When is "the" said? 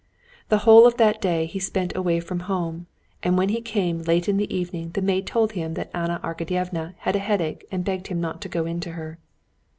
0.49-0.57, 4.37-4.51, 4.95-5.01